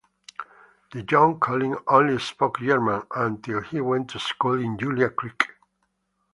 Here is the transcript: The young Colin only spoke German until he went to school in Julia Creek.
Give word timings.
The 0.93 1.05
young 1.11 1.39
Colin 1.39 1.77
only 1.87 2.17
spoke 2.17 2.57
German 2.59 3.03
until 3.13 3.61
he 3.61 3.81
went 3.81 4.09
to 4.09 4.19
school 4.19 4.59
in 4.59 4.75
Julia 4.79 5.11
Creek. 5.11 5.47